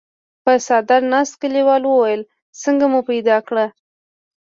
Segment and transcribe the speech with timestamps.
[0.43, 2.21] پر څادر ناست کليوال وويل:
[2.63, 3.55] څنګه مو پيدا کړ؟